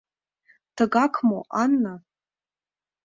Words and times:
Тыгак 0.75 1.13
мо, 1.27 1.39
Ана? 1.63 1.95